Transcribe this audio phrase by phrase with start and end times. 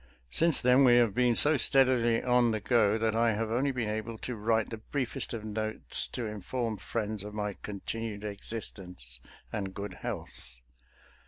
[0.31, 3.87] Since then we have been so steadily on the go that I have only been
[3.87, 9.19] able to write the briefest of notes to inform friends of my continued existence
[9.53, 10.57] and good health.